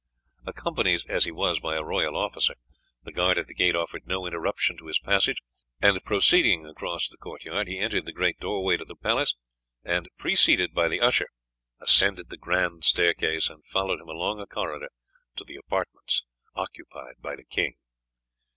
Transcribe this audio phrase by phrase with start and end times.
[0.47, 2.55] Accompanied as he was by a royal officer,
[3.03, 5.37] the guard at the gate offered no interruption to his passage,
[5.79, 9.35] and proceeding across the court yard he entered the great doorway to the palace,
[9.83, 11.27] and, preceded by the usher,
[11.79, 14.89] ascended the grand staircase and followed him along a corridor
[15.35, 16.23] to the apartments
[16.55, 17.75] occupied by the king.